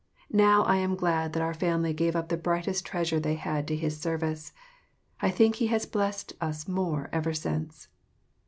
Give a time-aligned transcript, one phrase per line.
[0.33, 3.75] Now, I am glad that our family gave up the brightest treasure they had to
[3.75, 4.51] his service.
[5.21, 7.87] I think he has blest us more ever since.